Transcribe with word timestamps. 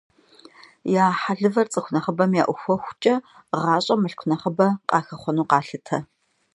Я 1.03 1.05
хьэлывэр 1.21 1.67
цӀыху 1.71 1.91
нэхъыбэм 1.93 2.31
яӀухуэхукӀэ, 2.41 3.15
гъэщӀэм 3.61 3.99
мылъку 4.01 4.27
нэхъыбэ 4.29 4.67
къахэхъуэну 4.89 5.49
къалъытэ. 5.49 5.97